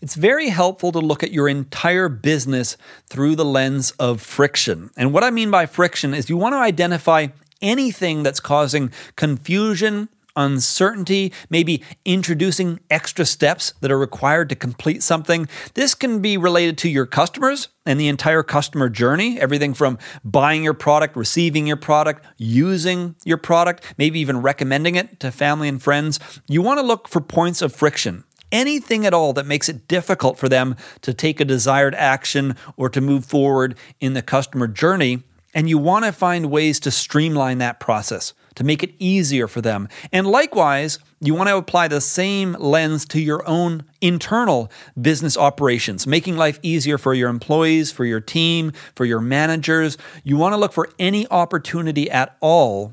It's 0.00 0.14
very 0.14 0.48
helpful 0.48 0.92
to 0.92 0.98
look 0.98 1.22
at 1.22 1.32
your 1.32 1.46
entire 1.46 2.08
business 2.08 2.78
through 3.06 3.36
the 3.36 3.44
lens 3.44 3.90
of 3.92 4.22
friction. 4.22 4.90
And 4.96 5.12
what 5.12 5.24
I 5.24 5.30
mean 5.30 5.50
by 5.50 5.66
friction 5.66 6.14
is 6.14 6.30
you 6.30 6.38
want 6.38 6.54
to 6.54 6.58
identify 6.58 7.26
anything 7.60 8.22
that's 8.22 8.40
causing 8.40 8.92
confusion, 9.16 10.08
uncertainty, 10.36 11.32
maybe 11.48 11.82
introducing 12.04 12.80
extra 12.90 13.24
steps 13.24 13.72
that 13.80 13.90
are 13.90 13.98
required 13.98 14.48
to 14.48 14.54
complete 14.54 15.02
something. 15.02 15.48
This 15.74 15.94
can 15.94 16.20
be 16.20 16.36
related 16.36 16.78
to 16.78 16.88
your 16.88 17.06
customers 17.06 17.68
and 17.86 17.98
the 17.98 18.08
entire 18.08 18.42
customer 18.42 18.88
journey, 18.88 19.40
everything 19.40 19.74
from 19.74 19.98
buying 20.24 20.62
your 20.62 20.74
product, 20.74 21.16
receiving 21.16 21.66
your 21.66 21.76
product, 21.76 22.24
using 22.36 23.16
your 23.24 23.38
product, 23.38 23.84
maybe 23.98 24.20
even 24.20 24.42
recommending 24.42 24.94
it 24.94 25.20
to 25.20 25.30
family 25.30 25.68
and 25.68 25.82
friends. 25.82 26.20
You 26.48 26.62
want 26.62 26.78
to 26.78 26.86
look 26.86 27.08
for 27.08 27.20
points 27.20 27.62
of 27.62 27.74
friction 27.74 28.24
anything 28.52 29.06
at 29.06 29.14
all 29.14 29.32
that 29.34 29.46
makes 29.46 29.68
it 29.68 29.88
difficult 29.88 30.38
for 30.38 30.48
them 30.48 30.76
to 31.02 31.14
take 31.14 31.40
a 31.40 31.44
desired 31.44 31.94
action 31.94 32.56
or 32.76 32.88
to 32.90 33.00
move 33.00 33.24
forward 33.24 33.76
in 34.00 34.14
the 34.14 34.22
customer 34.22 34.66
journey. 34.66 35.22
And 35.54 35.68
you 35.68 35.78
want 35.78 36.04
to 36.04 36.12
find 36.12 36.50
ways 36.50 36.80
to 36.80 36.90
streamline 36.90 37.58
that 37.58 37.80
process 37.80 38.34
to 38.60 38.66
make 38.66 38.82
it 38.82 38.94
easier 38.98 39.48
for 39.48 39.62
them. 39.62 39.88
And 40.12 40.26
likewise, 40.26 40.98
you 41.18 41.34
want 41.34 41.48
to 41.48 41.56
apply 41.56 41.88
the 41.88 42.00
same 42.00 42.52
lens 42.52 43.06
to 43.06 43.18
your 43.18 43.46
own 43.48 43.84
internal 44.02 44.70
business 45.00 45.38
operations, 45.38 46.06
making 46.06 46.36
life 46.36 46.60
easier 46.62 46.98
for 46.98 47.14
your 47.14 47.30
employees, 47.30 47.90
for 47.90 48.04
your 48.04 48.20
team, 48.20 48.72
for 48.94 49.06
your 49.06 49.20
managers. 49.20 49.96
You 50.24 50.36
want 50.36 50.52
to 50.52 50.58
look 50.58 50.74
for 50.74 50.90
any 50.98 51.26
opportunity 51.30 52.10
at 52.10 52.36
all 52.40 52.92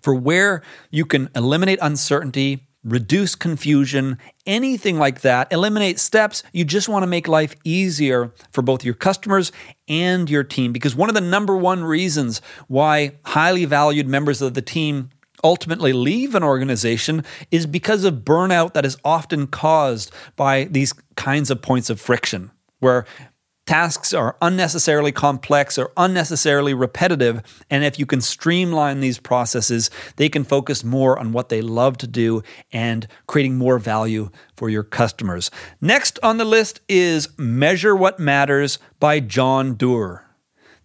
for 0.00 0.14
where 0.14 0.62
you 0.90 1.04
can 1.04 1.28
eliminate 1.34 1.78
uncertainty, 1.82 2.67
reduce 2.84 3.34
confusion, 3.34 4.18
anything 4.46 4.98
like 4.98 5.20
that, 5.22 5.52
eliminate 5.52 5.98
steps. 5.98 6.42
You 6.52 6.64
just 6.64 6.88
want 6.88 7.02
to 7.02 7.06
make 7.06 7.28
life 7.28 7.54
easier 7.64 8.32
for 8.52 8.62
both 8.62 8.84
your 8.84 8.94
customers 8.94 9.52
and 9.88 10.28
your 10.30 10.44
team. 10.44 10.72
Because 10.72 10.94
one 10.94 11.08
of 11.08 11.14
the 11.14 11.20
number 11.20 11.56
one 11.56 11.84
reasons 11.84 12.40
why 12.68 13.12
highly 13.24 13.64
valued 13.64 14.06
members 14.06 14.40
of 14.40 14.54
the 14.54 14.62
team 14.62 15.10
ultimately 15.44 15.92
leave 15.92 16.34
an 16.34 16.42
organization 16.42 17.24
is 17.50 17.66
because 17.66 18.04
of 18.04 18.14
burnout 18.16 18.72
that 18.74 18.84
is 18.84 18.96
often 19.04 19.46
caused 19.46 20.10
by 20.36 20.64
these 20.64 20.92
kinds 21.16 21.50
of 21.50 21.62
points 21.62 21.90
of 21.90 22.00
friction 22.00 22.50
where 22.80 23.04
tasks 23.68 24.14
are 24.14 24.34
unnecessarily 24.40 25.12
complex 25.12 25.76
or 25.76 25.92
unnecessarily 25.94 26.72
repetitive. 26.72 27.42
And 27.68 27.84
if 27.84 27.98
you 27.98 28.06
can 28.06 28.22
streamline 28.22 29.00
these 29.00 29.18
processes, 29.18 29.90
they 30.16 30.30
can 30.30 30.42
focus 30.42 30.82
more 30.82 31.18
on 31.18 31.32
what 31.32 31.50
they 31.50 31.60
love 31.60 31.98
to 31.98 32.06
do 32.06 32.42
and 32.72 33.06
creating 33.26 33.58
more 33.58 33.78
value 33.78 34.30
for 34.56 34.70
your 34.70 34.84
customers. 34.84 35.50
Next 35.82 36.18
on 36.22 36.38
the 36.38 36.46
list 36.46 36.80
is 36.88 37.28
Measure 37.36 37.94
What 37.94 38.18
Matters 38.18 38.78
by 39.00 39.20
John 39.20 39.74
Doerr. 39.74 40.24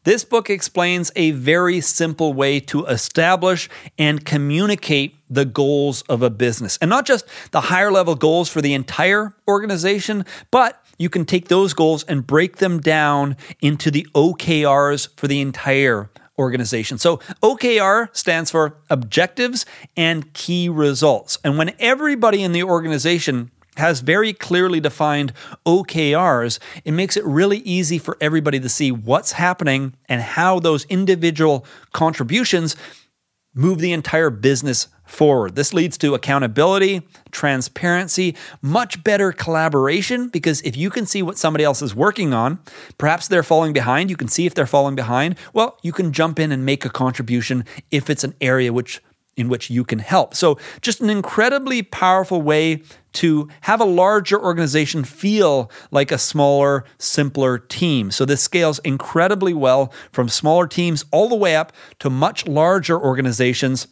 This 0.04 0.26
book 0.26 0.50
explains 0.50 1.10
a 1.16 1.32
very 1.32 1.80
simple 1.80 2.34
way 2.34 2.60
to 2.60 2.86
establish 2.88 3.70
and 3.98 4.26
communicate 4.26 5.16
the 5.30 5.46
goals 5.46 6.02
of 6.04 6.22
a 6.22 6.30
business. 6.30 6.78
And 6.82 6.90
not 6.90 7.06
just 7.06 7.26
the 7.52 7.62
higher 7.62 7.94
level 7.94 8.16
goals 8.16 8.50
for 8.50 8.62
the 8.62 8.74
entire 8.74 9.34
organization, 9.48 10.26
but 10.52 10.83
you 10.98 11.10
can 11.10 11.26
take 11.26 11.48
those 11.48 11.74
goals 11.74 12.04
and 12.04 12.26
break 12.26 12.58
them 12.58 12.80
down 12.80 13.36
into 13.62 13.92
the 13.92 14.08
OKRs 14.14 15.10
for 15.18 15.28
the 15.28 15.42
entire 15.42 16.10
organization. 16.38 16.98
So 16.98 17.18
OKR 17.42 18.16
stands 18.16 18.50
for 18.52 18.78
objectives 18.90 19.66
and 19.96 20.32
key 20.34 20.70
results. 20.70 21.38
And 21.44 21.58
when 21.58 21.74
everybody 21.80 22.44
in 22.44 22.52
the 22.54 22.64
organization 22.64 23.52
has 23.78 24.02
very 24.02 24.34
clearly 24.34 24.80
defined 24.80 25.34
OKRs, 25.66 26.60
it 26.86 26.92
makes 26.92 27.18
it 27.18 27.26
really 27.26 27.58
easy 27.60 27.98
for 27.98 28.18
everybody 28.22 28.60
to 28.60 28.70
see 28.70 28.92
what's 28.92 29.34
happening 29.34 29.94
and 30.08 30.22
how 30.22 30.60
those 30.60 30.86
individual 30.86 31.66
contributions 31.92 32.76
move 33.54 33.80
the 33.80 33.94
entire 33.94 34.30
business 34.30 34.88
forward. 35.06 35.56
This 35.56 35.74
leads 35.74 35.98
to 36.00 36.16
accountability, 36.16 37.02
transparency, 37.32 38.36
much 38.62 39.04
better 39.04 39.32
collaboration 39.32 40.30
because 40.30 40.62
if 40.62 40.76
you 40.76 40.90
can 40.90 41.06
see 41.06 41.22
what 41.22 41.38
somebody 41.38 41.64
else 41.64 41.82
is 41.82 41.94
working 41.94 42.34
on, 42.34 42.60
perhaps 42.98 43.28
they're 43.28 43.44
falling 43.44 43.74
behind, 43.74 44.10
you 44.10 44.18
can 44.18 44.28
see 44.28 44.46
if 44.46 44.56
they're 44.56 44.66
falling 44.66 44.96
behind, 44.96 45.36
well, 45.54 45.78
you 45.84 45.92
can 45.92 46.12
jump 46.12 46.40
in 46.40 46.52
and 46.52 46.66
make 46.66 46.86
a 46.86 46.90
contribution 46.90 47.66
if 47.92 48.10
it's 48.10 48.24
an 48.24 48.34
area 48.42 48.74
which 48.74 49.02
in 49.36 49.50
which 49.50 49.70
you 49.70 49.84
can 49.84 50.00
help. 50.00 50.36
So, 50.36 50.58
just 50.82 51.02
an 51.02 51.10
incredibly 51.10 51.82
powerful 51.82 52.42
way 52.42 52.84
to 53.14 53.50
have 53.62 53.80
a 53.80 53.86
larger 53.86 54.40
organization 54.40 55.04
feel 55.04 55.72
like 55.92 56.12
a 56.12 56.18
smaller, 56.18 56.86
simpler 56.98 57.58
team. 57.58 58.12
So, 58.12 58.26
this 58.26 58.42
scales 58.42 58.80
incredibly 58.80 59.54
well 59.54 59.92
from 60.12 60.30
smaller 60.30 60.68
teams 60.68 61.06
all 61.12 61.30
the 61.30 61.36
way 61.36 61.56
up 61.56 61.74
to 62.00 62.10
much 62.10 62.48
larger 62.48 63.00
organizations 63.00 63.88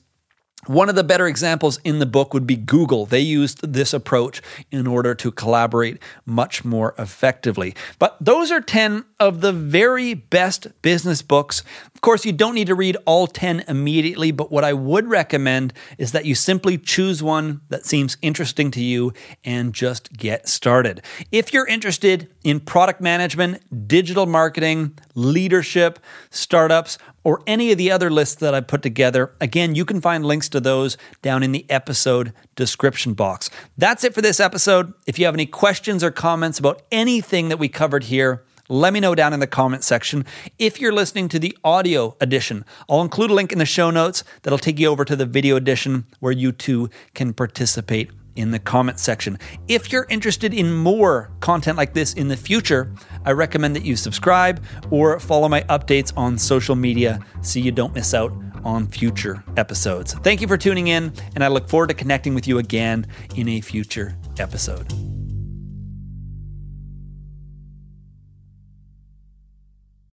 one 0.67 0.89
of 0.89 0.95
the 0.95 1.03
better 1.03 1.27
examples 1.27 1.79
in 1.83 1.99
the 1.99 2.05
book 2.05 2.33
would 2.33 2.45
be 2.45 2.55
Google. 2.55 3.05
They 3.05 3.19
used 3.19 3.73
this 3.73 3.93
approach 3.93 4.41
in 4.71 4.87
order 4.87 5.15
to 5.15 5.31
collaborate 5.31 5.97
much 6.25 6.63
more 6.63 6.93
effectively. 6.97 7.75
But 7.99 8.17
those 8.21 8.51
are 8.51 8.61
10 8.61 9.05
of 9.19 9.41
the 9.41 9.53
very 9.53 10.13
best 10.13 10.67
business 10.81 11.21
books. 11.21 11.63
Of 11.93 12.01
course, 12.01 12.25
you 12.25 12.31
don't 12.31 12.55
need 12.55 12.67
to 12.67 12.75
read 12.75 12.97
all 13.05 13.27
10 13.27 13.65
immediately, 13.67 14.31
but 14.31 14.51
what 14.51 14.63
I 14.63 14.73
would 14.73 15.07
recommend 15.07 15.73
is 15.97 16.11
that 16.11 16.25
you 16.25 16.35
simply 16.35 16.77
choose 16.77 17.23
one 17.23 17.61
that 17.69 17.85
seems 17.85 18.17
interesting 18.21 18.71
to 18.71 18.81
you 18.81 19.13
and 19.43 19.73
just 19.73 20.13
get 20.13 20.47
started. 20.47 21.01
If 21.31 21.53
you're 21.53 21.67
interested 21.67 22.29
in 22.43 22.59
product 22.59 23.01
management, 23.01 23.87
digital 23.87 24.25
marketing, 24.25 24.97
leadership, 25.15 25.99
startups, 26.29 26.97
or 27.23 27.41
any 27.45 27.71
of 27.71 27.77
the 27.77 27.91
other 27.91 28.09
lists 28.09 28.35
that 28.35 28.55
I 28.55 28.61
put 28.61 28.81
together. 28.81 29.33
Again, 29.39 29.75
you 29.75 29.85
can 29.85 30.01
find 30.01 30.25
links 30.25 30.49
to 30.49 30.59
those 30.59 30.97
down 31.21 31.43
in 31.43 31.51
the 31.51 31.65
episode 31.69 32.33
description 32.55 33.13
box. 33.13 33.49
That's 33.77 34.03
it 34.03 34.13
for 34.13 34.21
this 34.21 34.39
episode. 34.39 34.93
If 35.05 35.19
you 35.19 35.25
have 35.25 35.35
any 35.35 35.45
questions 35.45 36.03
or 36.03 36.11
comments 36.11 36.59
about 36.59 36.81
anything 36.91 37.49
that 37.49 37.57
we 37.57 37.69
covered 37.69 38.05
here, 38.05 38.43
let 38.69 38.93
me 38.93 39.01
know 39.01 39.15
down 39.15 39.33
in 39.33 39.41
the 39.41 39.47
comment 39.47 39.83
section. 39.83 40.25
If 40.57 40.79
you're 40.79 40.93
listening 40.93 41.27
to 41.29 41.39
the 41.39 41.57
audio 41.63 42.15
edition, 42.21 42.63
I'll 42.89 43.01
include 43.01 43.29
a 43.29 43.33
link 43.33 43.51
in 43.51 43.59
the 43.59 43.65
show 43.65 43.91
notes 43.91 44.23
that'll 44.43 44.59
take 44.59 44.79
you 44.79 44.87
over 44.87 45.03
to 45.03 45.15
the 45.15 45.25
video 45.25 45.57
edition 45.57 46.05
where 46.21 46.31
you 46.31 46.53
too 46.53 46.89
can 47.13 47.33
participate 47.33 48.11
in 48.35 48.51
the 48.51 48.59
comment 48.59 48.99
section. 48.99 49.37
If 49.67 49.91
you're 49.91 50.07
interested 50.09 50.53
in 50.53 50.71
more 50.73 51.31
content 51.39 51.77
like 51.77 51.93
this 51.93 52.13
in 52.13 52.27
the 52.27 52.37
future, 52.37 52.93
I 53.25 53.31
recommend 53.31 53.75
that 53.75 53.85
you 53.85 53.95
subscribe 53.95 54.63
or 54.89 55.19
follow 55.19 55.49
my 55.49 55.61
updates 55.63 56.13
on 56.15 56.37
social 56.37 56.75
media 56.75 57.19
so 57.41 57.59
you 57.59 57.71
don't 57.71 57.93
miss 57.93 58.13
out 58.13 58.33
on 58.63 58.87
future 58.87 59.43
episodes. 59.57 60.13
Thank 60.13 60.41
you 60.41 60.47
for 60.47 60.57
tuning 60.57 60.87
in, 60.87 61.13
and 61.35 61.43
I 61.43 61.47
look 61.47 61.67
forward 61.67 61.87
to 61.87 61.95
connecting 61.95 62.35
with 62.35 62.47
you 62.47 62.59
again 62.59 63.07
in 63.35 63.49
a 63.49 63.61
future 63.61 64.17
episode. 64.39 65.10